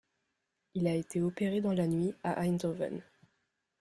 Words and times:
Il 0.73 0.87
a 0.87 0.95
été 0.95 1.21
opéré 1.21 1.61
dans 1.61 1.73
la 1.73 1.85
nuit 1.85 2.11
à 2.23 2.41
Eindhoven. 2.41 3.03